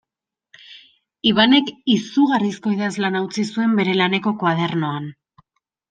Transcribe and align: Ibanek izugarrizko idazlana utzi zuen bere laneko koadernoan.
Ibanek 1.33 1.69
izugarrizko 1.97 2.73
idazlana 2.79 3.25
utzi 3.29 3.47
zuen 3.55 3.79
bere 3.83 3.97
laneko 4.03 4.37
koadernoan. 4.45 5.11